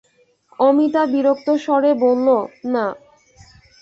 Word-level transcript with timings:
অমিতা 0.59 1.01
বিরক্ত 1.05 1.47
স্বরে 1.63 1.91
বলল, 2.03 2.27
না। 2.65 2.85